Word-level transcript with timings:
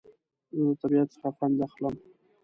زه 0.55 0.61
د 0.67 0.69
طبیعت 0.81 1.07
څخه 1.13 1.29
خوند 1.35 1.57
اخلم 1.67 1.95